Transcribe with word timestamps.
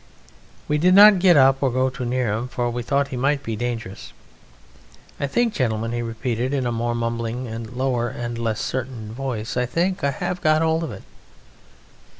We 0.67 0.79
did 0.79 0.95
not 0.95 1.19
get 1.19 1.37
up 1.37 1.61
or 1.61 1.69
go 1.69 1.91
too 1.91 2.05
near 2.05 2.33
him, 2.33 2.47
for 2.47 2.71
we 2.71 2.81
thought 2.81 3.09
he 3.09 3.15
might 3.17 3.43
be 3.43 3.55
dangerous. 3.55 4.13
"I 5.19 5.27
think, 5.27 5.53
gentlemen," 5.53 5.91
he 5.91 6.01
repeated 6.01 6.55
in 6.55 6.65
a 6.65 6.71
more 6.71 6.95
mumbling 6.95 7.47
and 7.47 7.71
lower 7.73 8.09
and 8.09 8.35
less 8.39 8.61
certain 8.61 9.13
voice, 9.13 9.55
"I 9.55 9.67
think 9.67 10.03
I 10.03 10.09
have 10.09 10.41
got 10.41 10.63
hold 10.63 10.83
of 10.83 10.91
it. 10.91 11.03